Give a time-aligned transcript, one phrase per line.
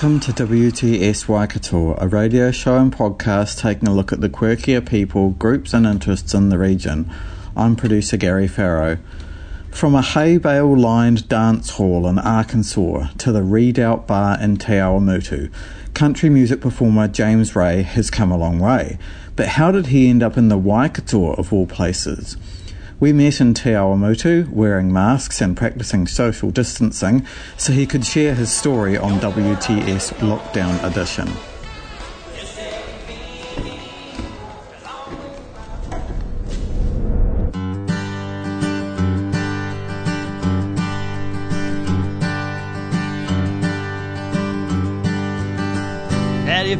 [0.00, 4.80] Welcome to WTS Waikato, a radio show and podcast taking a look at the quirkier
[4.80, 7.12] people, groups, and interests in the region.
[7.54, 8.96] I'm producer Gary Farrow.
[9.70, 14.72] From a hay bale lined dance hall in Arkansas to the Redoubt Bar in Te
[14.72, 15.52] Awamutu,
[15.92, 18.98] country music performer James Ray has come a long way.
[19.36, 22.38] But how did he end up in the Waikato of all places?
[23.00, 27.24] We met in Te Awamutu, wearing masks and practicing social distancing,
[27.56, 31.28] so he could share his story on WTS Lockdown Edition.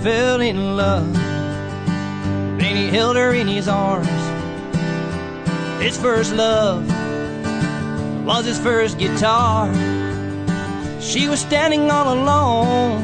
[0.02, 4.29] Fell in love, then he held her in his arms.
[5.80, 6.86] His first love
[8.26, 9.66] was his first guitar.
[11.00, 13.02] She was standing all alone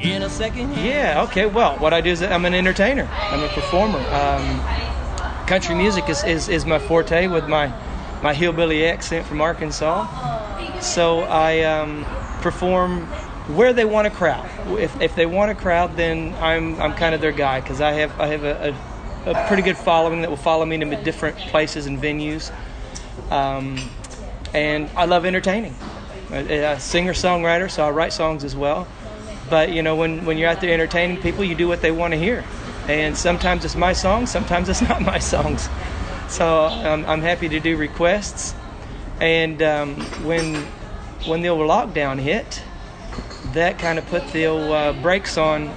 [0.00, 0.72] in a second.
[0.78, 1.44] Yeah, okay.
[1.44, 3.06] Well, what I do is I'm an entertainer.
[3.12, 3.98] I'm a performer.
[3.98, 7.66] Um, country music is, is, is my forte with my,
[8.22, 10.80] my hillbilly accent from Arkansas.
[10.80, 12.06] So I um,
[12.40, 13.02] perform
[13.54, 14.48] where they want a crowd.
[14.78, 17.92] If, if they want a crowd, then I'm, I'm kind of their guy because I
[17.92, 18.95] have, I have a, a,
[19.26, 22.52] a pretty good following that will follow me to different places and venues.
[23.30, 23.78] Um,
[24.54, 25.74] and I love entertaining.
[26.30, 28.86] A, singer songwriter, so I write songs as well.
[29.50, 32.14] But you know, when, when you're out there entertaining people, you do what they want
[32.14, 32.44] to hear.
[32.88, 35.68] And sometimes it's my songs, sometimes it's not my songs.
[36.28, 38.54] So um, I'm happy to do requests.
[39.20, 40.66] And um, when
[41.26, 42.62] when the old lockdown hit,
[43.52, 45.74] that kind of put the old, uh, brakes on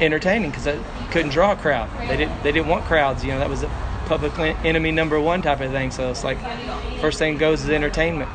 [0.00, 0.66] entertaining because
[1.10, 1.88] couldn't draw a crowd.
[2.08, 3.24] They didn't they didn't want crowds.
[3.24, 3.68] You know, that was a
[4.06, 5.90] public enemy number one type of thing.
[5.90, 6.38] So it's like
[7.00, 8.30] first thing goes is entertainment,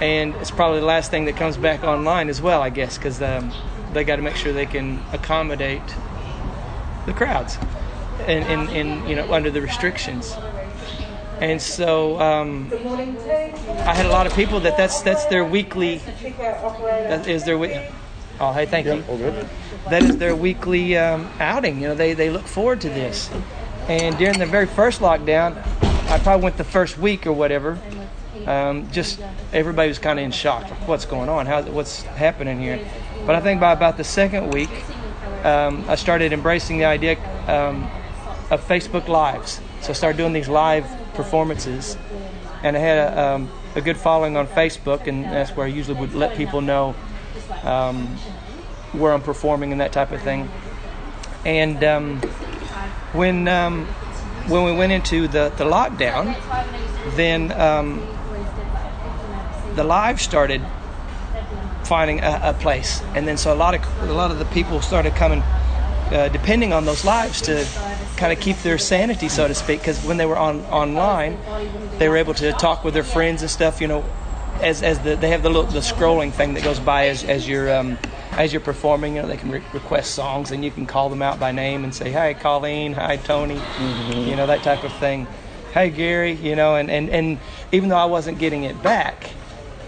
[0.00, 3.22] and it's probably the last thing that comes back online as well, I guess, because
[3.22, 3.52] um,
[3.92, 5.82] they got to make sure they can accommodate
[7.06, 7.56] the crowds,
[8.26, 10.36] and, you know under the restrictions.
[11.40, 17.28] And so um, I had a lot of people that that's that's their weekly that
[17.28, 17.76] is their week.
[18.38, 19.02] Oh, hey, thank you.
[19.90, 21.80] That is their weekly um, outing.
[21.80, 23.30] You know, they they look forward to this.
[23.88, 25.56] And during the very first lockdown,
[26.10, 27.78] I probably went the first week or whatever.
[28.46, 29.20] Um, just
[29.52, 30.64] everybody was kind of in shock.
[30.64, 31.46] Like, what's going on?
[31.46, 32.86] How what's happening here?
[33.24, 34.70] But I think by about the second week,
[35.44, 37.16] um, I started embracing the idea
[37.48, 37.84] um,
[38.50, 39.60] of Facebook Lives.
[39.80, 41.96] So I started doing these live performances,
[42.62, 45.98] and I had a, um, a good following on Facebook, and that's where I usually
[45.98, 46.94] would let people know
[47.62, 48.06] um,
[48.92, 50.48] where I'm performing and that type of thing.
[51.44, 52.20] And um,
[53.12, 53.86] when um,
[54.48, 56.36] when we went into the, the lockdown,
[57.16, 58.06] then um,
[59.74, 60.62] the live started
[61.84, 64.80] finding a, a place, and then so a lot of a lot of the people
[64.80, 67.66] started coming, uh, depending on those lives to
[68.16, 71.38] kind of keep their sanity, so to speak, because when they were on online,
[71.98, 73.80] they were able to talk with their friends and stuff.
[73.80, 74.04] You know,
[74.62, 77.48] as as the, they have the little, the scrolling thing that goes by as as
[77.48, 77.98] you're um,
[78.36, 79.16] as you're performing.
[79.16, 81.84] You know, they can re- request songs, and you can call them out by name
[81.84, 82.92] and say, "Hi, Colleen.
[82.92, 85.26] Hi, Tony." You know that type of thing.
[85.72, 86.32] Hey, Gary.
[86.32, 87.38] You know, and and and
[87.72, 89.30] even though I wasn't getting it back,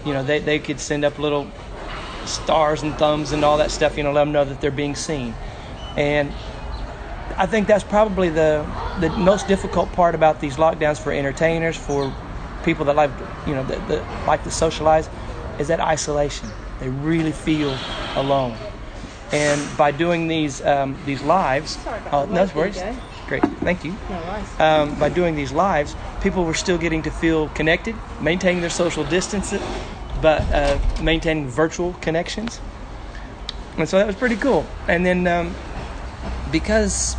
[0.05, 1.47] you know, they they could send up little
[2.25, 3.97] stars and thumbs and all that stuff.
[3.97, 5.33] You know, let them know that they're being seen,
[5.95, 6.31] and
[7.37, 8.65] I think that's probably the
[8.99, 12.13] the most difficult part about these lockdowns for entertainers, for
[12.63, 13.11] people that like
[13.47, 15.09] you know that, that like to socialize,
[15.59, 16.49] is that isolation.
[16.79, 17.77] They really feel
[18.15, 18.57] alone,
[19.31, 22.81] and by doing these um, these lives, Sorry about the no worries.
[23.27, 23.95] Great, thank you.
[24.09, 24.59] No worries.
[24.59, 29.03] Um, by doing these lives, people were still getting to feel connected, maintaining their social
[29.03, 29.53] distance,
[30.21, 32.59] but uh, maintaining virtual connections.
[33.77, 34.65] And so that was pretty cool.
[34.87, 35.55] And then um,
[36.51, 37.15] because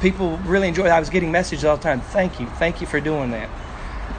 [0.00, 2.00] people really enjoyed it, I was getting messages all the time.
[2.00, 3.48] Thank you, thank you for doing that.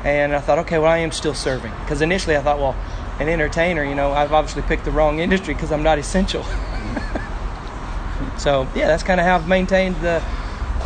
[0.03, 1.73] And I thought, okay, well, I am still serving.
[1.81, 2.75] Because initially I thought, well,
[3.19, 6.43] an entertainer, you know, I've obviously picked the wrong industry because I'm not essential.
[8.37, 10.23] so yeah, that's kind of how I've maintained the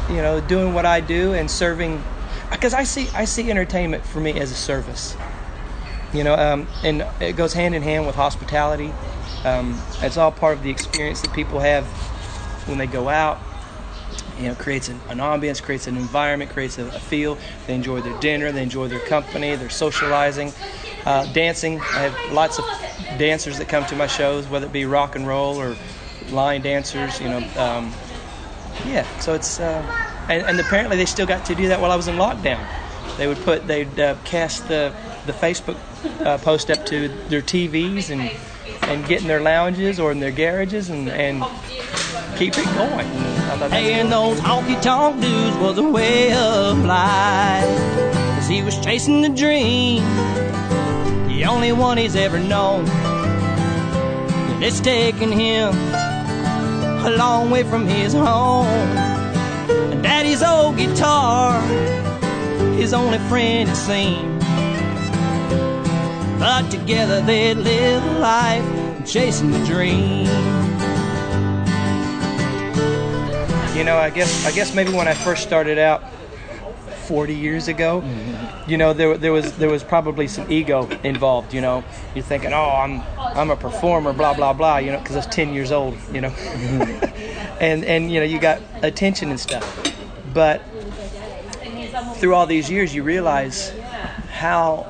[0.10, 2.04] you know, doing what I do and serving,
[2.52, 5.16] because I see I see entertainment for me as a service.
[6.14, 8.94] You know, um, and it goes hand in hand with hospitality.
[9.44, 11.86] Um, it's all part of the experience that people have
[12.68, 13.40] when they go out.
[14.40, 17.38] You know, creates an, an ambience, creates an environment, creates a, a feel.
[17.68, 20.54] They enjoy their dinner, they enjoy their company, they're socializing,
[21.06, 21.80] uh, dancing.
[21.80, 22.66] I have lots of
[23.18, 25.76] dancers that come to my shows, whether it be rock and roll or
[26.32, 27.20] line dancers.
[27.22, 27.94] You know, um,
[28.88, 29.06] yeah.
[29.20, 29.84] So it's uh,
[30.30, 32.66] and, and apparently they still got to do that while I was in lockdown.
[33.18, 34.94] They would put they'd uh, cast the
[35.26, 35.78] the Facebook
[36.26, 38.32] uh, post up to their TVs and
[38.84, 41.44] and get in their lounges or in their garages and and
[42.38, 43.33] keep it going.
[43.62, 47.64] And those honky tonk dudes was a way of life.
[48.36, 50.04] Cause he was chasing the dream,
[51.28, 52.88] the only one he's ever known.
[52.88, 55.72] And it's taken him
[57.06, 58.66] a long way from his home.
[58.66, 61.62] And daddy's old guitar,
[62.76, 64.40] his only friend it seemed.
[66.40, 70.63] But together they'd live life chasing the dream.
[73.76, 76.04] You know, I guess I guess maybe when I first started out
[77.08, 78.70] 40 years ago, mm-hmm.
[78.70, 81.56] you know, there there was there was probably some ego involved.
[81.56, 81.84] You know,
[82.14, 84.78] you're thinking, oh, I'm I'm a performer, blah blah blah.
[84.78, 85.98] You know, because I was 10 years old.
[86.14, 87.58] You know, mm-hmm.
[87.60, 89.66] and and you know you got attention and stuff,
[90.34, 90.62] but
[92.18, 93.72] through all these years, you realize
[94.32, 94.86] how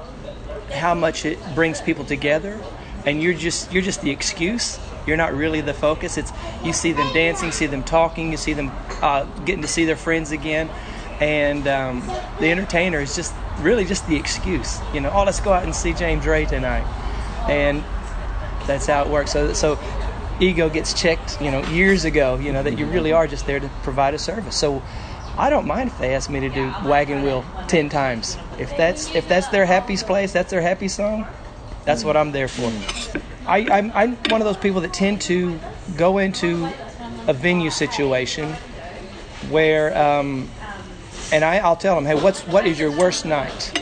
[0.73, 2.59] how much it brings people together,
[3.05, 4.77] and you're just you're just the excuse.
[5.05, 6.17] You're not really the focus.
[6.17, 6.31] It's
[6.63, 8.71] you see them dancing, see them talking, you see them
[9.01, 10.69] uh, getting to see their friends again,
[11.19, 12.01] and um,
[12.39, 14.79] the entertainer is just really just the excuse.
[14.93, 16.85] You know, oh, let's go out and see James Ray tonight,
[17.49, 17.83] and
[18.65, 19.31] that's how it works.
[19.31, 19.79] So so
[20.39, 21.41] ego gets checked.
[21.41, 22.37] You know, years ago.
[22.37, 24.55] You know that you really are just there to provide a service.
[24.55, 24.81] So.
[25.35, 28.37] I don't mind if they ask me to do Wagon Wheel ten times.
[28.59, 31.25] If that's if that's their happy place, that's their happy song.
[31.85, 32.71] That's what I'm there for.
[33.45, 35.59] I, I'm, I'm one of those people that tend to
[35.97, 36.69] go into
[37.27, 38.53] a venue situation
[39.49, 40.49] where, um,
[41.31, 43.77] and I, I'll tell them, hey, what's what is your worst night?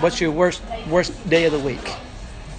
[0.00, 1.94] What's your worst worst day of the week?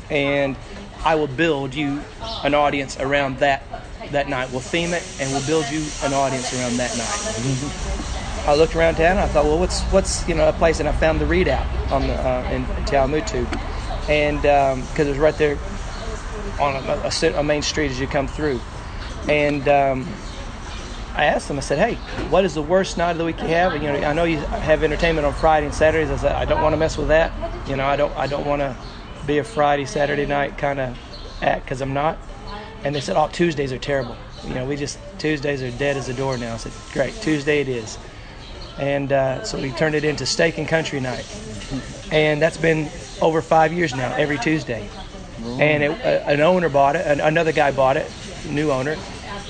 [0.09, 0.55] And
[1.03, 2.01] I will build you
[2.43, 3.63] an audience around that
[4.11, 4.51] that night.
[4.51, 8.47] We'll theme it, and we'll build you an audience around that night.
[8.47, 9.17] I looked around town.
[9.17, 11.67] And I thought, well, what's what's you know a place, and I found the Redoubt
[11.91, 13.45] on the uh, in Te Awamutu,
[14.09, 14.41] and
[14.87, 15.57] because it was right there
[16.59, 18.59] on a, a, a main street as you come through,
[19.27, 20.07] and um,
[21.15, 21.57] I asked them.
[21.57, 21.95] I said, hey,
[22.29, 23.73] what is the worst night of the week you have?
[23.73, 26.11] And, you know, I know you have entertainment on Friday and Saturdays.
[26.11, 27.31] I said, I don't want to mess with that.
[27.67, 28.75] You know, I don't I don't want to
[29.25, 30.97] be a Friday Saturday night kind of
[31.41, 32.17] act because I'm not.
[32.83, 34.15] And they said, oh, Tuesdays are terrible.
[34.45, 36.53] You know, we just Tuesdays are dead as a door now.
[36.53, 37.97] I said, great, Tuesday it is
[38.77, 41.25] and uh, so we turned it into Steak and Country Night,
[42.11, 42.89] and that's been
[43.21, 44.87] over five years now, every Tuesday.
[45.37, 48.11] And it, uh, an owner bought it, an, another guy bought it,
[48.49, 48.97] new owner,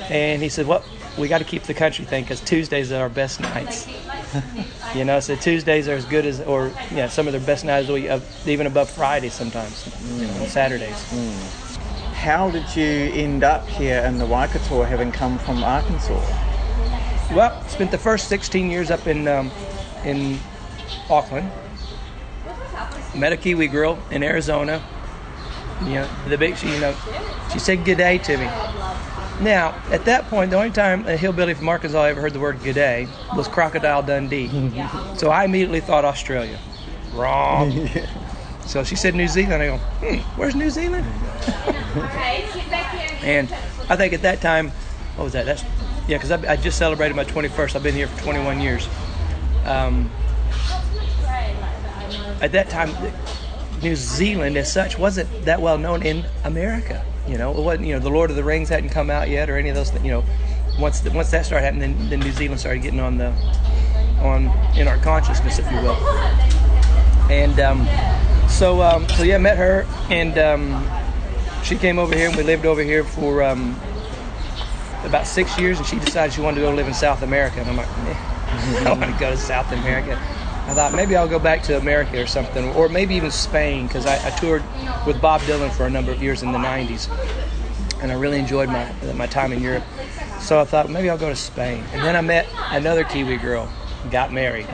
[0.10, 0.84] and he said, "Well,
[1.18, 3.88] we got to keep the country thing because Tuesdays are our best nights."
[4.96, 7.84] you know, so Tuesdays are as good as, or yeah, some of their best nights,
[7.84, 9.86] of the week, uh, even above Friday sometimes,
[10.18, 11.06] you know, Saturdays.
[12.14, 16.20] How did you end up here in the Waikato having come from Arkansas?
[17.34, 19.52] Well, spent the first 16 years up in um,
[20.04, 20.40] in
[21.10, 21.52] Auckland.
[23.16, 24.82] Met a Kiwi girl in Arizona.
[25.82, 26.96] You know, the big, she, you know,
[27.52, 28.46] she said good day to me.
[29.40, 32.62] Now, at that point, the only time a hillbilly from Arkansas ever heard the word
[32.64, 34.50] good day was Crocodile Dundee.
[35.16, 36.60] so I immediately thought Australia.
[37.14, 37.90] Wrong.
[38.68, 39.64] So she said New Zealand.
[39.64, 41.08] I go, hmm, where's New Zealand?
[43.24, 43.52] And
[43.90, 44.70] I think at that time,
[45.16, 45.46] what was that?
[45.46, 45.64] That's
[46.08, 47.76] yeah, because I, I just celebrated my 21st.
[47.76, 48.88] I've been here for 21 years.
[49.66, 50.10] Um,
[52.40, 52.92] at that time,
[53.82, 57.06] New Zealand, as such, wasn't that well known in America.
[57.28, 57.88] You know, it wasn't.
[57.88, 59.92] You know, the Lord of the Rings hadn't come out yet, or any of those.
[59.92, 60.24] Things, you know,
[60.80, 63.32] once the, once that started happening, then, then New Zealand started getting on the
[64.22, 64.46] on
[64.78, 65.96] in our consciousness, if you will.
[67.30, 67.88] And um,
[68.48, 70.88] so, um, so yeah, met her, and um,
[71.64, 73.80] she came over here, and we lived over here for um,
[75.04, 77.60] about six years, and she decided she wanted to go live in South America.
[77.60, 80.20] And I'm like, eh, I want to go to South America.
[80.68, 84.06] I thought maybe I'll go back to America or something, or maybe even Spain, because
[84.06, 84.64] I, I toured
[85.06, 87.08] with Bob Dylan for a number of years in the '90s,
[88.02, 89.84] and I really enjoyed my my time in Europe.
[90.40, 91.86] So I thought maybe I'll go to Spain.
[91.94, 93.72] And then I met another Kiwi girl,
[94.12, 94.68] got married,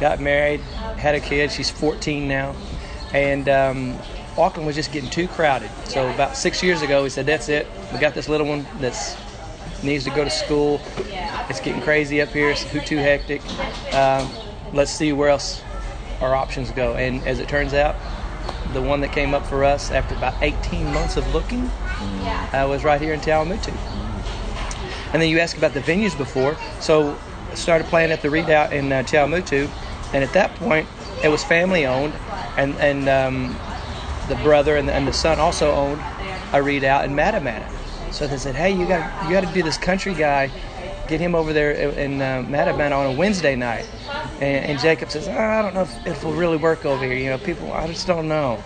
[0.00, 0.60] got married,
[0.96, 1.52] had a kid.
[1.52, 2.54] She's 14 now,
[3.12, 3.98] and um,
[4.38, 5.70] Auckland was just getting too crowded.
[5.84, 7.66] So about six years ago, we said, "That's it.
[7.92, 9.14] We got this little one that's
[9.82, 10.80] needs to go to school.
[11.50, 12.50] It's getting crazy up here.
[12.50, 13.42] It's too hectic.
[13.92, 14.30] Um,
[14.72, 15.62] let's see where else
[16.20, 16.94] our options go.
[16.94, 17.96] And as it turns out,
[18.72, 22.84] the one that came up for us after about 18 months of looking uh, was
[22.84, 23.74] right here in Te Awamutu.
[25.12, 26.56] And then you asked about the venues before.
[26.80, 27.18] So
[27.50, 29.68] I started playing at the Redoubt in uh, Te Awamutu,
[30.14, 30.88] and at that point
[31.22, 32.14] it was family owned,
[32.56, 33.56] and and um,
[34.28, 36.00] the brother and the, and the son also owned
[36.52, 37.68] a Redoubt in Matamata.
[38.10, 40.50] So they said, hey, you got you got to do this country guy,
[41.08, 43.86] get him over there in uh, Matamata on a Wednesday night.
[44.40, 47.14] And, and Jacob says, "Oh, I don't know if, if it'll really work over here.
[47.14, 48.62] You know, people, I just don't know.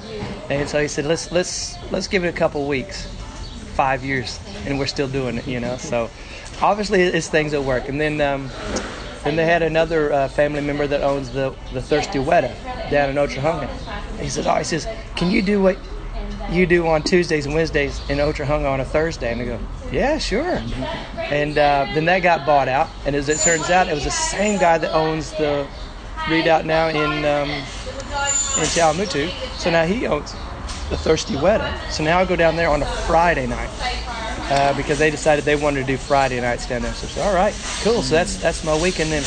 [0.48, 3.06] And so he said, let's let's let's give it a couple weeks,
[3.74, 5.46] five years, and we're still doing it.
[5.46, 6.10] You know, so
[6.62, 7.88] obviously it's things that work.
[7.88, 8.50] And then um,
[9.24, 12.54] then they had another uh, family member that owns the the Thirsty Weta
[12.90, 13.68] down in Otorohanga.
[14.20, 14.86] He says, oh, he says,
[15.16, 15.76] can you do what
[16.50, 19.32] you do on Tuesdays and Wednesdays in Otorohanga on a Thursday?
[19.32, 19.58] And I go,
[19.90, 20.62] yeah, sure.
[21.30, 22.88] And uh, then that got bought out.
[23.04, 25.66] And as it turns out, it was the same guy that owns the
[26.28, 29.30] Redoubt now in um, in Te Awamutu.
[29.58, 30.32] So now he owns
[30.90, 31.72] the Thirsty Weta.
[31.90, 33.70] So now I go down there on a Friday night
[34.50, 36.92] uh, because they decided they wanted to do Friday nights down there.
[36.94, 38.02] So I said, all right, cool.
[38.02, 39.12] So that's that's my weekend.
[39.12, 39.22] Then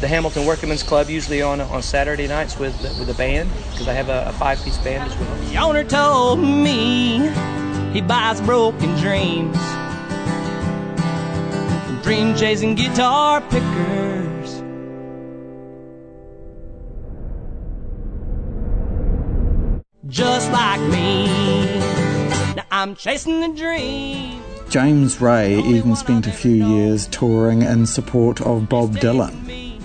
[0.00, 3.92] the Hamilton Workingmen's Club usually on on Saturday nights with with a band because I
[3.94, 5.34] have a, a five piece band as well.
[5.50, 7.57] The owner told me
[7.92, 9.56] he buys broken dreams
[11.86, 14.62] from dream chasing guitar pickers.
[20.06, 21.26] Just like me.
[22.56, 24.42] Now I'm chasing the dream.
[24.68, 29.80] James Ray even spent a few years touring in support of Bob Dylan.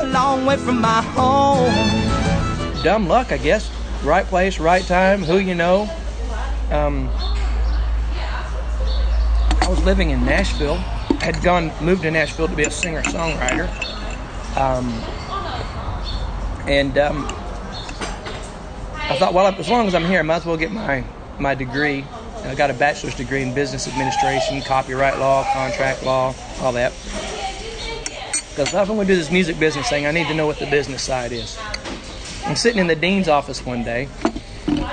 [0.00, 1.74] A long way from my home.
[2.82, 3.70] Dumb luck, I guess.
[4.02, 5.22] Right place, right time.
[5.22, 5.90] Who you know.
[6.70, 7.08] Um,
[9.60, 10.76] I was living in Nashville.
[11.20, 13.68] Had gone moved to Nashville to be a singer songwriter.
[14.56, 14.88] Um,
[16.68, 17.24] and um,
[19.10, 21.04] I thought, well, as long as I'm here, I might as well get my
[21.38, 22.04] my degree.
[22.44, 26.92] I got a bachelor's degree in business administration, copyright law, contract law, all that.
[28.50, 30.58] Because if I'm going to do this music business thing, I need to know what
[30.58, 31.58] the business side is.
[32.46, 34.08] I'm sitting in the dean's office one day,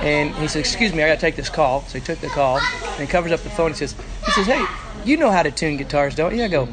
[0.01, 2.30] and he said, "Excuse me, I got to take this call." So he took the
[2.30, 3.72] call, and he covers up the phone.
[3.72, 4.70] He says, "He says, hey,
[5.04, 6.70] you know how to tune guitars, don't you?" I go,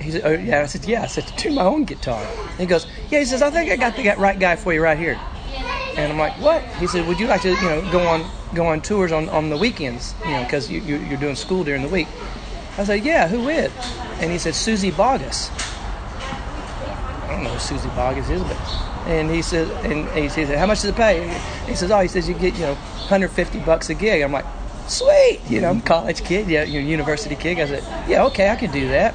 [0.00, 2.58] "He said, oh, yeah." I said, "Yeah." I said, "To tune my own guitar." And
[2.58, 4.98] he goes, "Yeah." He says, "I think I got the right guy for you right
[4.98, 5.18] here."
[5.96, 8.66] And I'm like, "What?" He said, "Would you like to, you know, go on go
[8.66, 11.82] on tours on, on the weekends, you know, because you, you, you're doing school during
[11.82, 12.08] the week?"
[12.78, 13.72] I said, "Yeah, who with?"
[14.20, 15.50] And he said, "Suzy Bogguss."
[17.36, 18.56] I don't know who Suzy Bogguss is, but
[19.06, 21.28] and he says, and he says, how much does it pay?
[21.66, 24.22] He says, oh, he says you get you know 150 bucks a gig.
[24.22, 24.46] I'm like,
[24.86, 27.60] sweet, you know, I'm a college kid, yeah, you university kid.
[27.60, 29.14] I said, yeah, okay, I could do that.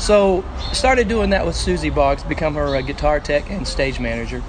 [0.00, 4.42] So started doing that with Susie Boggs, become her uh, guitar tech and stage manager.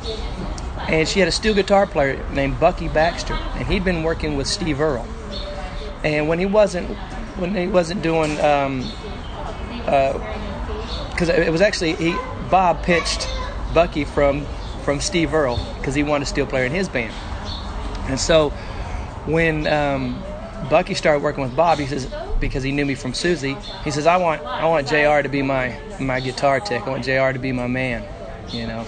[0.87, 4.47] And she had a steel guitar player named Bucky Baxter, and he'd been working with
[4.47, 5.05] Steve Earle.
[6.05, 6.89] And when he wasn't
[7.37, 8.89] when he wasn't doing um,
[9.85, 12.15] because it was actually he
[12.53, 13.27] Bob pitched
[13.73, 14.45] Bucky from
[14.83, 17.11] from Steve Earle because he wanted a steel player in his band,
[18.07, 18.51] and so
[19.25, 20.21] when um,
[20.69, 22.07] Bucky started working with Bob, he says
[22.39, 25.23] because he knew me from Suzy, he says I want I want Jr.
[25.23, 26.85] to be my my guitar tech.
[26.85, 27.31] I want Jr.
[27.31, 28.05] to be my man,
[28.53, 28.85] you know,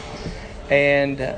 [0.70, 1.20] and.
[1.20, 1.36] Uh,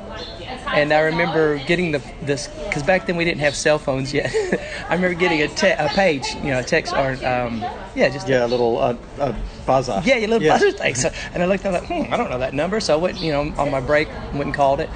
[0.74, 4.34] and I remember getting the this because back then we didn't have cell phones yet.
[4.89, 8.27] I remember getting a, te- a page, you know, a text or um, yeah, just
[8.27, 9.36] Yeah, a little uh, a
[9.66, 10.01] buzzer.
[10.06, 10.54] yeah, a little Yeah.
[10.54, 10.96] buzzer thing.
[10.96, 12.80] So, and I looked I like, hmm, I don't know that number.
[12.80, 14.89] So I went, you know, on my break, went and called it.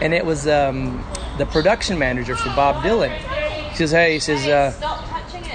[0.00, 1.04] And it was um,
[1.38, 3.10] the production manager for Bob Dylan.
[3.70, 4.72] He says, hey, he says, uh,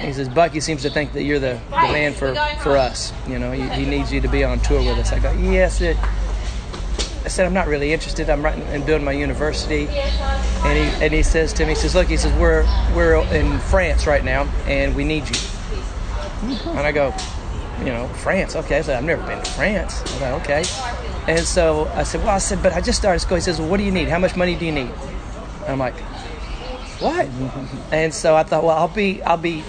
[0.00, 3.12] he says, Bucky seems to think that you're the, the man for, for us.
[3.28, 5.12] You know, he, he needs you to be on tour with us.
[5.12, 5.96] I go, yes, it.
[7.30, 8.28] I said, I'm not really interested.
[8.28, 9.86] I'm writing and building my university.
[9.86, 13.60] And he, and he says to me, he says, look, he says, we're, we're in
[13.60, 15.36] France right now and we need you.
[15.36, 16.70] Mm-hmm.
[16.70, 17.14] And I go,
[17.78, 18.56] you know, France.
[18.56, 18.78] Okay.
[18.78, 20.02] I said, I've never been to France.
[20.02, 21.32] I said, okay.
[21.32, 23.36] And so I said, well, I said, but I just started school.
[23.36, 24.08] He says, well, what do you need?
[24.08, 24.90] How much money do you need?
[25.60, 25.94] And I'm like,
[26.98, 27.26] what?
[27.26, 27.94] Mm-hmm.
[27.94, 29.62] and so I thought, well, I'll be, I'll be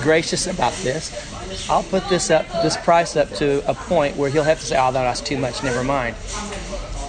[0.00, 1.68] gracious about this.
[1.68, 4.78] I'll put this up, this price up to a point where he'll have to say,
[4.78, 5.62] oh, no, that's too much.
[5.62, 6.16] Never mind.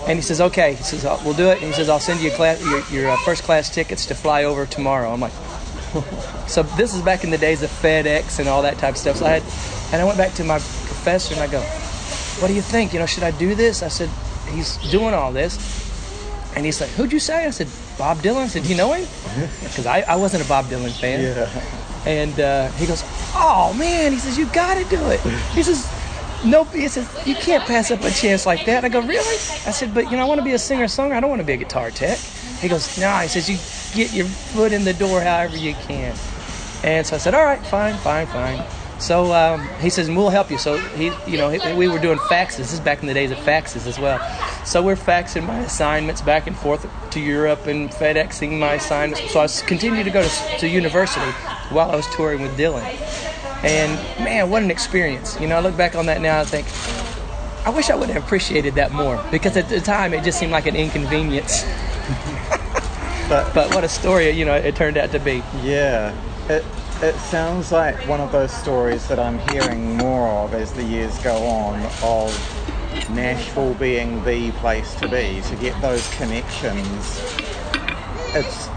[0.09, 0.73] And he says, okay.
[0.73, 1.59] He says, "Uh, we'll do it.
[1.59, 4.43] And he says, I'll send you class, your, your uh, first class tickets to fly
[4.43, 5.13] over tomorrow.
[5.13, 5.31] I'm like,
[6.47, 9.17] so this is back in the days of FedEx and all that type of stuff.
[9.17, 9.43] So I had,
[9.93, 11.61] and I went back to my professor and I go,
[12.41, 12.91] what do you think?
[12.91, 13.83] You know, should I do this?
[13.83, 14.09] I said,
[14.49, 15.57] he's doing all this.
[16.55, 17.45] And he's like, who'd you say?
[17.45, 18.43] I said, Bob Dylan.
[18.43, 19.07] I said, do you know him?
[19.61, 21.19] Because I, I wasn't a Bob Dylan fan.
[22.05, 23.03] And uh, he goes,
[23.35, 25.19] "Oh man," he says, "You got to do it."
[25.53, 25.85] He says,
[26.43, 29.71] "No," he says, "You can't pass up a chance like that." I go, "Really?" I
[29.71, 31.17] said, "But you know, I want to be a singer songwriter.
[31.17, 32.19] I don't want to be a guitar tech."
[32.61, 33.57] He goes, "Nah," he says, "You
[33.91, 36.15] get your foot in the door however you can."
[36.83, 38.63] And so I said, "All right, fine, fine, fine."
[38.99, 42.19] So um, he says, "We'll help you." So he, you know, he, we were doing
[42.19, 42.57] faxes.
[42.57, 44.19] This is back in the days of faxes as well.
[44.63, 49.31] So we're faxing my assignments back and forth to Europe and FedExing my assignments.
[49.31, 51.31] So I continued to go to, to university
[51.69, 52.85] while I was touring with Dylan.
[53.63, 55.39] And man, what an experience!
[55.39, 56.67] You know, I look back on that now and think,
[57.65, 60.51] I wish I would have appreciated that more because at the time it just seemed
[60.51, 61.65] like an inconvenience.
[63.29, 65.43] But But what a story, you know, it turned out to be.
[65.61, 66.13] yeah,
[66.49, 66.65] it
[67.01, 71.17] it sounds like one of those stories that I'm hearing more of as the years
[71.19, 72.33] go on of
[73.11, 77.21] Nashville being the place to be to get those connections.
[78.35, 78.67] It's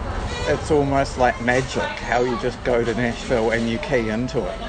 [0.49, 4.61] it's almost like magic how you just go to Nashville and you key into it.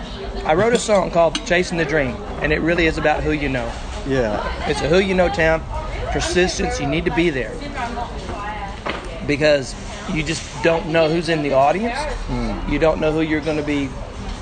[0.45, 3.49] I wrote a song called Chasing the Dream, and it really is about who you
[3.49, 3.71] know.
[4.07, 5.63] Yeah, It's a who you know town.
[6.11, 7.53] Persistence, you need to be there.
[9.25, 9.73] Because
[10.13, 11.97] you just don't know who's in the audience.
[12.69, 13.89] You don't know who you're going to be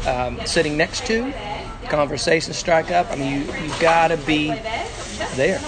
[0.07, 1.31] um, sitting next to.
[1.89, 3.11] Conversations strike up.
[3.11, 4.47] I mean, you, you got to be
[5.35, 5.61] there.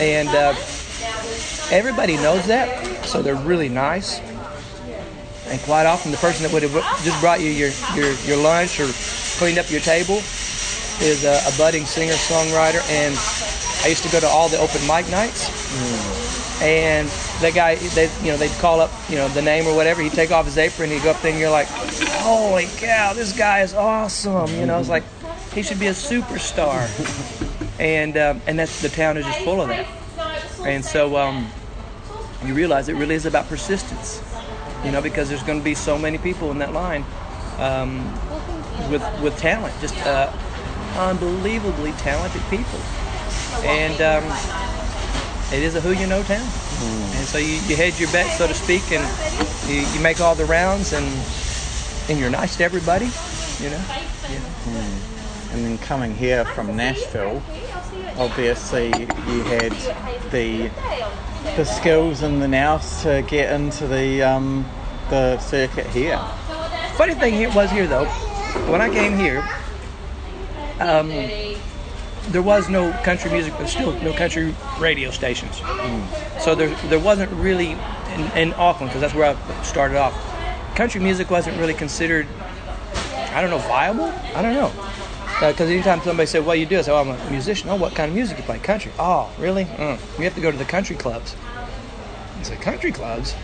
[0.00, 0.54] And uh,
[1.70, 4.20] everybody knows that, so they're really nice.
[5.50, 6.72] And quite often, the person that would have
[7.04, 8.88] just brought you your, your, your lunch or
[9.38, 10.16] cleaned up your table
[11.00, 13.14] is a, a budding singer songwriter, and
[13.84, 15.48] I used to go to all the open mic nights.
[16.60, 17.08] And
[17.40, 20.02] that guy, they, you know, they'd call up, you know, the name or whatever.
[20.02, 23.32] He'd take off his apron, he'd go up there, and you're like, "Holy cow, this
[23.32, 25.04] guy is awesome!" You know, it's like
[25.54, 26.90] he should be a superstar.
[27.78, 29.86] and um, and that's the town is just full of that.
[30.64, 31.48] And so um,
[32.44, 34.20] you realize it really is about persistence.
[34.84, 37.04] You know, because there's going to be so many people in that line
[37.58, 38.04] um,
[38.90, 40.32] with with talent, just uh,
[40.96, 42.78] unbelievably talented people,
[43.64, 44.24] and um,
[45.52, 46.46] it is a who you know town.
[47.18, 49.04] And so you, you hedge your bet, so to speak, and
[49.68, 51.06] you, you make all the rounds, and
[52.08, 53.10] and you're nice to everybody.
[53.60, 53.84] You know,
[55.50, 57.42] and then coming here from Nashville,
[58.16, 59.72] obviously you had
[60.30, 60.70] the
[61.56, 64.64] the skills and the nous to get into the um,
[65.10, 66.18] the circuit here.
[66.94, 68.06] Funny thing here was here though,
[68.70, 69.42] when I came here,
[70.80, 71.10] um,
[72.28, 75.60] there was no country music, but still no country radio stations.
[76.40, 80.14] So there, there wasn't really in, in Auckland because that's where I started off.
[80.76, 82.26] Country music wasn't really considered,
[83.32, 84.12] I don't know, viable.
[84.34, 84.72] I don't know.
[85.40, 87.76] Because anytime somebody said, "What do you do?" I said, "Oh, I'm a musician." Oh,
[87.76, 88.58] what kind of music you play?
[88.58, 88.92] Country.
[88.98, 89.64] Oh, really?
[89.64, 89.98] Mm.
[90.18, 91.36] You have to go to the country clubs.
[92.38, 93.34] I said, "Country clubs."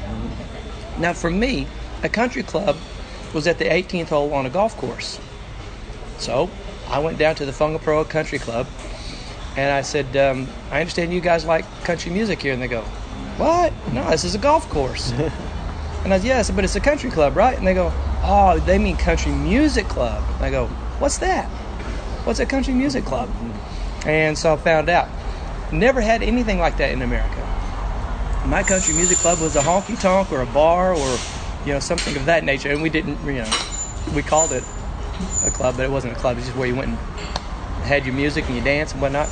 [0.99, 1.67] Now, for me,
[2.03, 2.77] a country club
[3.33, 5.21] was at the 18th hole on a golf course.
[6.19, 6.51] So
[6.89, 8.67] I went down to the Fungapro Country Club
[9.57, 12.53] and I said, um, I understand you guys like country music here.
[12.53, 12.83] And they go,
[13.37, 13.73] What?
[13.93, 15.11] No, this is a golf course.
[16.05, 17.57] and I said, said, but it's a country club, right?
[17.57, 20.23] And they go, Oh, they mean country music club.
[20.37, 20.67] And I go,
[20.99, 21.51] What's that?
[22.25, 23.29] What's a country music club?
[24.07, 25.09] And so I found out.
[25.71, 27.41] Never had anything like that in America.
[28.47, 31.19] My country music club was a honky tonk or a bar or
[31.67, 32.71] you know something of that nature.
[32.71, 33.59] And we didn't you know
[34.15, 34.65] we called it
[35.45, 36.39] a club but it wasn't a club.
[36.39, 36.99] It's just where you went and
[37.85, 39.29] had your music and you dance and whatnot.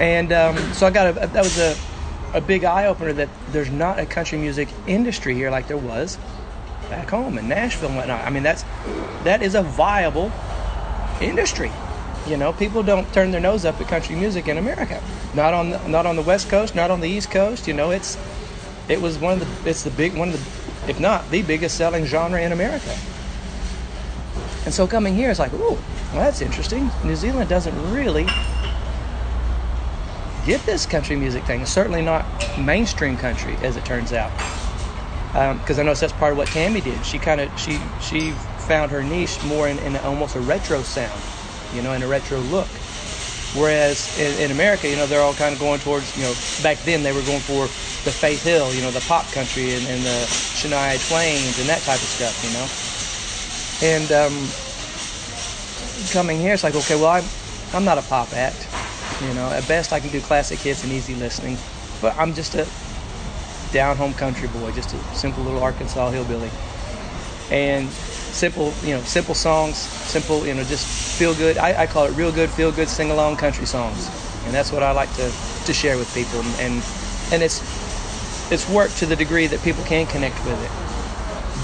[0.00, 1.76] And um, so i got a that was a,
[2.32, 6.18] a big eye-opener that there's not a country music industry here like there was
[6.88, 8.24] back home in nashville and whatnot.
[8.24, 8.64] I mean that's
[9.24, 10.32] that is a viable
[11.20, 11.70] industry
[12.26, 15.02] you know, people don't turn their nose up at country music in America.
[15.34, 17.66] Not on the, not on the West Coast, not on the East Coast.
[17.66, 18.16] You know, it's
[18.88, 21.76] it was one of the it's the big one of the if not the biggest
[21.76, 22.96] selling genre in America.
[24.64, 25.76] And so coming here, it's like, ooh,
[26.12, 26.90] well, that's interesting.
[27.04, 28.24] New Zealand doesn't really
[30.46, 31.66] get this country music thing.
[31.66, 32.24] Certainly not
[32.58, 34.32] mainstream country, as it turns out.
[35.34, 37.04] Um, because I noticed that's part of what Tammy did.
[37.04, 38.32] She kind of she she
[38.66, 41.20] found her niche more in, in almost a retro sound
[41.74, 42.68] you know, in a retro look.
[43.58, 46.78] Whereas in, in, America, you know, they're all kind of going towards, you know, back
[46.82, 47.66] then they were going for
[48.04, 50.26] the Faith Hill, you know, the pop country and, and the
[50.58, 52.66] Shania Twains and that type of stuff, you know.
[53.82, 54.34] And um,
[56.10, 57.24] coming here, it's like, okay, well, I'm,
[57.72, 58.66] I'm not a pop act.
[59.22, 61.56] You know, at best I can do classic hits and easy listening,
[62.02, 62.66] but I'm just a
[63.72, 66.50] down home country boy, just a simple little Arkansas hillbilly.
[67.50, 67.88] And
[68.34, 71.58] simple, you know, simple songs, simple, you know, just feel good.
[71.58, 74.12] I, I call it real good, feel good, sing along country songs,
[74.44, 75.34] and that's what I like to,
[75.66, 76.42] to share with people.
[76.58, 76.84] And
[77.32, 77.62] and it's
[78.50, 80.72] it's worked to the degree that people can connect with it.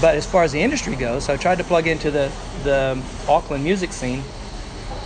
[0.01, 3.03] but as far as the industry goes, so I tried to plug into the the
[3.27, 4.31] Auckland music scene,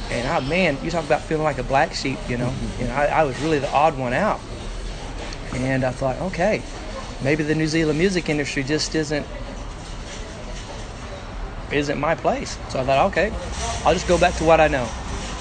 [0.09, 2.51] and oh man, you talk about feeling like a black sheep, you know.
[2.51, 2.81] Mm-hmm.
[2.81, 4.41] You know, I, I was really the odd one out,
[5.53, 6.63] and I thought, okay,
[7.21, 9.27] maybe the New Zealand music industry just isn't
[11.75, 12.57] isn't my place.
[12.69, 13.31] So I thought, okay,
[13.85, 14.89] I'll just go back to what I know,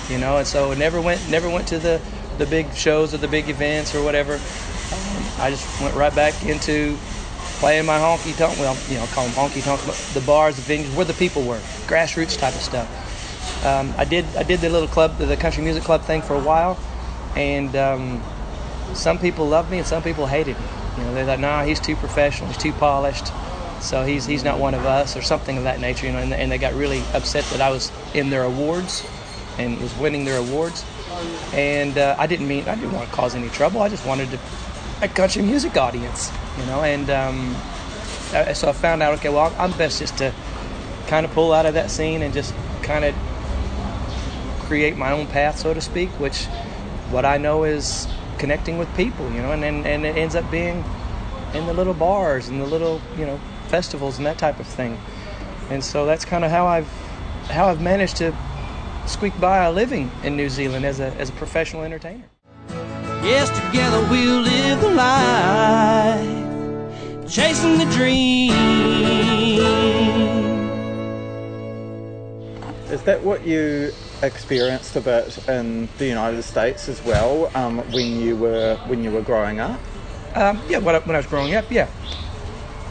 [0.09, 0.39] you know.
[0.39, 2.01] And so never went never went to the
[2.39, 4.41] the big shows or the big events or whatever.
[5.39, 6.99] I just went right back into
[7.59, 8.59] playing my honky tonk.
[8.59, 11.43] Well, you know, call them honky tonk, but the bars, the venues, where the people
[11.43, 12.89] were, grassroots type of stuff.
[13.65, 16.41] Um, I did I did the little club, the country music club thing for a
[16.41, 16.79] while,
[17.35, 18.23] and um,
[18.95, 20.67] some people loved me and some people hated me.
[20.99, 23.33] You know, they thought, nah, he's too professional, he's too polished,
[23.85, 26.07] so he's he's not one of us, or something of that nature.
[26.07, 29.05] You know, and, and they got really upset that I was in their awards
[29.59, 30.85] and was winning their awards.
[31.53, 33.83] And uh, I didn't mean I didn't want to cause any trouble.
[33.83, 34.39] I just wanted to
[35.03, 36.83] a country music audience, you know.
[36.83, 37.57] And um,
[38.33, 40.33] uh, so I found out, okay, well, I'm best just to
[41.07, 43.15] kind of pull out of that scene and just kind of
[44.61, 46.09] create my own path, so to speak.
[46.19, 46.47] Which
[47.11, 50.51] what I know is connecting with people, you know, and and, and it ends up
[50.51, 50.83] being
[51.53, 53.41] in the little bars and the little you know
[53.75, 54.97] festivals and that type of thing.
[55.69, 56.87] And so that's kind of how I've
[57.51, 58.33] how I've managed to
[59.05, 62.23] squeak by a living in New Zealand as a as a professional entertainer.
[63.31, 66.23] Yes, together we'll live the life,
[67.29, 68.53] chasing the dream.
[72.95, 78.21] Is that what you experienced a bit in the United States as well um, when
[78.21, 79.81] you were when you were growing up?
[80.37, 81.89] Um, yeah, when I, when I was growing up, yeah.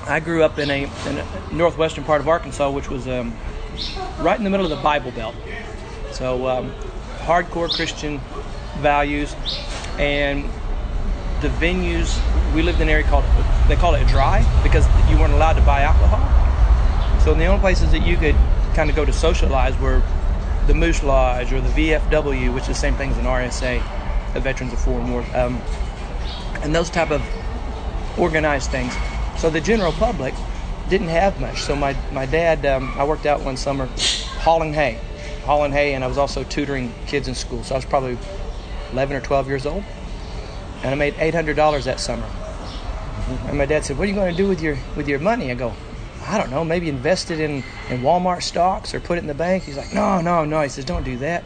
[0.05, 3.35] I grew up in a, in a northwestern part of Arkansas, which was um,
[4.19, 5.35] right in the middle of the Bible Belt.
[6.11, 6.73] So, um,
[7.19, 8.19] hardcore Christian
[8.79, 9.35] values,
[9.97, 10.43] and
[11.41, 12.19] the venues
[12.53, 13.25] we lived in an area called
[13.67, 16.19] they call it dry because you weren't allowed to buy alcohol.
[17.21, 18.35] So the only places that you could
[18.75, 20.01] kind of go to socialize were
[20.67, 24.39] the Moose Lodge or the VFW, which is the same thing as an RSA, the
[24.39, 25.61] Veterans of Foreign War, um,
[26.61, 27.21] and those type of
[28.17, 28.93] organized things.
[29.43, 30.33] So the general public
[30.87, 31.63] didn't have much.
[31.63, 33.89] So my my dad, um, I worked out one summer
[34.39, 35.01] hauling hay,
[35.43, 37.61] hauling hay, and I was also tutoring kids in school.
[37.65, 38.17] So I was probably
[38.93, 39.83] 11 or 12 years old,
[40.81, 42.25] and I made $800 that summer.
[43.49, 45.51] And my dad said, "What are you going to do with your with your money?"
[45.51, 45.73] I go,
[46.25, 46.63] "I don't know.
[46.63, 49.93] Maybe invest it in in Walmart stocks or put it in the bank." He's like,
[49.93, 51.43] "No, no, no." He says, "Don't do that."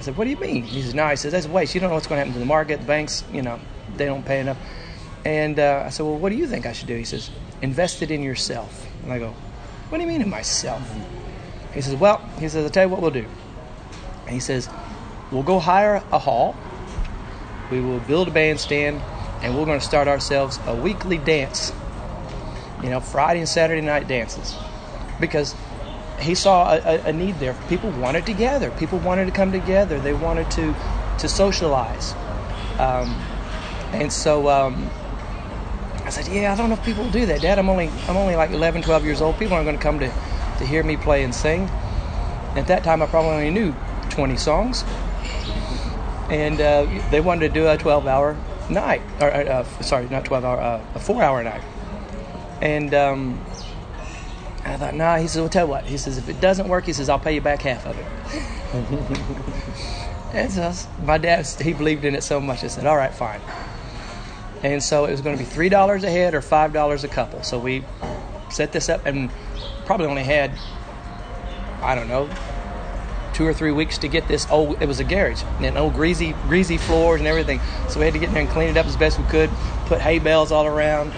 [0.00, 1.76] I said, "What do you mean?" He says, "No." He says, "That's a waste.
[1.76, 2.80] You don't know what's going to happen to the market.
[2.80, 3.60] The banks, you know,
[3.96, 4.58] they don't pay enough."
[5.24, 7.30] And uh, I said, "Well, what do you think I should do?" He says,
[7.60, 9.34] "Invest it in yourself." And I go,
[9.88, 10.82] "What do you mean in myself?"
[11.74, 13.26] He says, "Well," he says, "I'll tell you what we'll do."
[14.24, 14.68] And he says,
[15.30, 16.56] "We'll go hire a hall.
[17.70, 19.02] We will build a bandstand,
[19.42, 21.72] and we're going to start ourselves a weekly dance.
[22.82, 24.56] You know, Friday and Saturday night dances,
[25.20, 25.54] because."
[26.20, 27.56] He saw a, a, need there.
[27.70, 28.70] People wanted to gather.
[28.72, 29.98] People wanted to come together.
[29.98, 30.74] They wanted to
[31.20, 32.14] to socialize.
[32.78, 33.18] Um,
[33.92, 34.90] and so um,
[36.10, 37.60] I said, "Yeah, I don't know if people will do that, Dad.
[37.60, 39.38] I'm only I'm only like 11, 12 years old.
[39.38, 40.10] People aren't going to come to
[40.58, 41.70] to hear me play and sing."
[42.56, 43.72] At that time, I probably only knew
[44.08, 44.82] 20 songs,
[46.28, 48.36] and uh, they wanted to do a 12-hour
[48.68, 51.62] night, or uh, sorry, not 12-hour, uh, a four-hour night.
[52.60, 53.40] And um,
[54.64, 55.18] I thought, nah.
[55.18, 57.20] He says, "Well, tell you what." He says, "If it doesn't work, he says, I'll
[57.20, 58.06] pay you back half of it."
[60.32, 60.72] and so
[61.04, 62.64] my dad, he believed in it so much.
[62.64, 63.40] I said, "All right, fine."
[64.62, 67.08] And so it was going to be three dollars a head or five dollars a
[67.08, 67.42] couple.
[67.42, 67.84] So we
[68.50, 69.30] set this up and
[69.86, 70.52] probably only had,
[71.82, 72.28] I don't know,
[73.32, 74.82] two or three weeks to get this old.
[74.82, 77.60] It was a garage and old greasy, greasy floors and everything.
[77.88, 79.50] So we had to get in there and clean it up as best we could.
[79.86, 81.12] Put hay bales all around.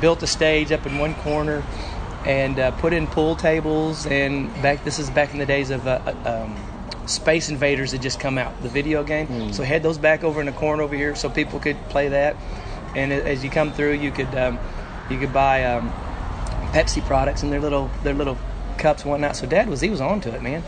[0.00, 1.62] Built a stage up in one corner,
[2.26, 4.04] and uh, put in pool tables.
[4.04, 5.86] And back, this is back in the days of.
[5.86, 6.56] Uh, uh, um,
[7.04, 9.26] Space Invaders had just come out, the video game.
[9.52, 12.08] So we had those back over in the corner over here, so people could play
[12.10, 12.36] that.
[12.94, 14.58] And as you come through, you could um,
[15.08, 15.90] you could buy um,
[16.72, 18.38] Pepsi products in their little their little
[18.78, 19.36] cups and whatnot.
[19.36, 20.62] So Dad was he was on to it, man.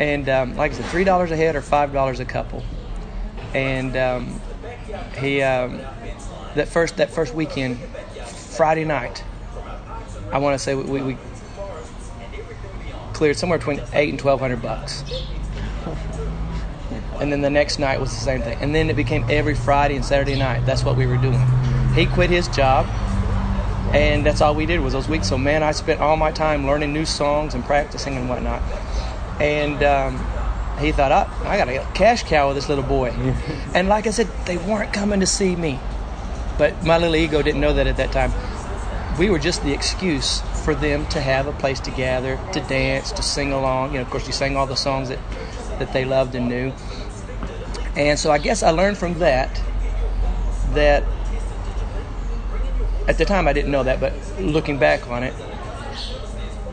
[0.00, 2.62] And um, like I said, three dollars a head or five dollars a couple.
[3.52, 4.40] And um,
[5.18, 5.80] he um,
[6.54, 9.22] that first that first weekend, Friday night,
[10.32, 11.18] I want to say we, we, we
[13.12, 15.04] cleared somewhere between eight and twelve hundred bucks.
[17.20, 18.58] And then the next night was the same thing.
[18.60, 20.66] And then it became every Friday and Saturday night.
[20.66, 21.40] That's what we were doing.
[21.94, 22.86] He quit his job,
[23.94, 25.28] and that's all we did was those weeks.
[25.28, 28.62] So man, I spent all my time learning new songs and practicing and whatnot.
[29.40, 30.18] And um,
[30.78, 33.10] he thought, I, I got a cash cow with this little boy.
[33.74, 35.78] and like I said, they weren't coming to see me.
[36.58, 38.32] But my little ego didn't know that at that time.
[39.18, 43.12] We were just the excuse for them to have a place to gather, to dance,
[43.12, 43.92] to sing along.
[43.92, 45.18] You know, of course, you sang all the songs that,
[45.78, 46.72] that they loved and knew.
[47.96, 49.60] And so I guess I learned from that
[50.72, 51.04] that
[53.06, 55.34] at the time I didn't know that, but looking back on it,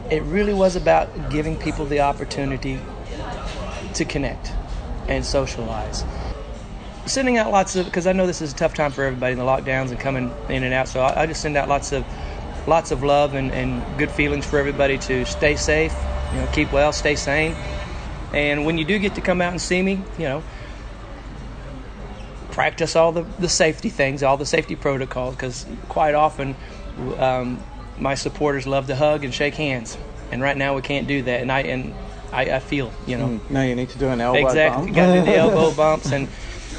[0.09, 2.79] it really was about giving people the opportunity
[3.93, 4.51] to connect
[5.07, 6.03] and socialize.
[7.05, 9.39] Sending out lots of because I know this is a tough time for everybody in
[9.39, 12.05] the lockdowns and coming in and out, so I, I just send out lots of
[12.67, 15.93] lots of love and, and good feelings for everybody to stay safe,
[16.31, 17.55] you know, keep well, stay sane.
[18.33, 20.43] And when you do get to come out and see me, you know,
[22.51, 26.55] practice all the, the safety things, all the safety protocols, because quite often
[27.17, 27.61] um,
[27.97, 29.97] my supporters love to hug and shake hands,
[30.31, 31.41] and right now we can't do that.
[31.41, 31.93] And I and
[32.31, 34.51] I, I feel you know No, you need to do an elbow bump.
[34.51, 36.27] exactly got to do the elbow bumps and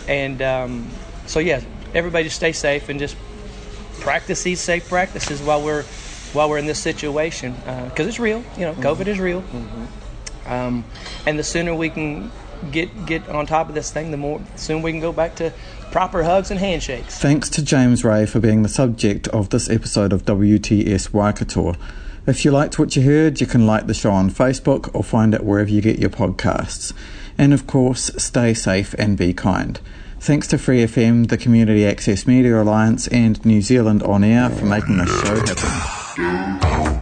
[0.08, 0.88] and um,
[1.26, 1.60] so yeah,
[1.94, 3.16] everybody just stay safe and just
[4.00, 5.84] practice these safe practices while we're
[6.32, 7.54] while we're in this situation
[7.88, 8.42] because it's real.
[8.56, 9.44] You know, COVID is real,
[10.46, 10.85] um,
[11.26, 12.31] and the sooner we can
[12.70, 15.52] get get on top of this thing, the more soon we can go back to
[15.90, 17.18] proper hugs and handshakes.
[17.18, 21.74] Thanks to James Ray for being the subject of this episode of WTS Waikato.
[22.26, 25.35] If you liked what you heard, you can like the show on Facebook or find
[25.35, 26.92] it wherever you get your podcasts.
[27.37, 29.81] And of course, stay safe and be kind.
[30.20, 34.66] Thanks to Free FM, the Community Access Media Alliance, and New Zealand On Air for
[34.66, 37.01] making this show happen.